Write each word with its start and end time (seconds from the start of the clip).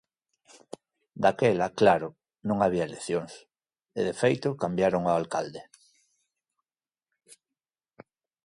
Daquela, 1.23 1.67
claro, 1.79 2.09
non 2.47 2.57
había 2.63 2.87
eleccións... 2.89 3.33
E 3.99 4.01
de 4.07 4.13
feito 4.21 4.59
cambiaron 4.63 5.03
o 5.05 5.11
alcalde. 5.21 5.61